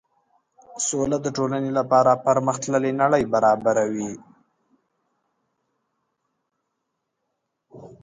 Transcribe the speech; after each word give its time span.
سوله 0.87 1.17
د 1.21 1.27
ټولنې 1.37 1.71
لپاره 1.79 2.11
پرمخ 2.25 2.55
تللې 2.63 2.91
نړۍ 3.01 3.23
برابروي. 3.33 4.13